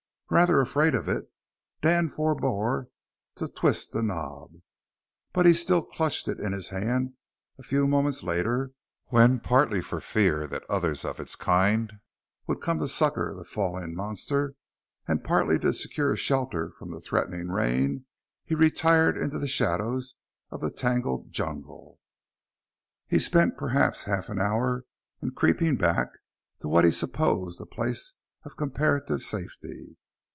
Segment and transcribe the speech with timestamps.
[0.33, 1.29] Rather afraid of it,
[1.81, 2.87] Dan forebore
[3.35, 4.61] to twist the knob.
[5.33, 7.15] But he still clutched it in his hand
[7.59, 8.71] a few moments later,
[9.07, 11.99] when, partly for fear that others of its kind
[12.47, 14.55] would come to succor the fallen monster,
[15.05, 18.05] and partly to secure shelter from the threatening rain,
[18.45, 20.15] he retired into the shadows
[20.49, 21.99] of the tangled jungle.
[23.05, 24.85] He spent perhaps half an hour
[25.21, 26.07] in creeping back
[26.61, 28.13] to what he supposed a place
[28.45, 29.97] of comparative safety.